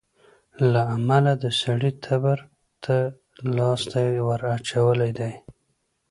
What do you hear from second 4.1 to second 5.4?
وراچولى دى.